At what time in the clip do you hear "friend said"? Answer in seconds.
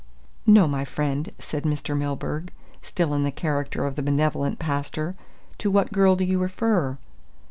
0.83-1.61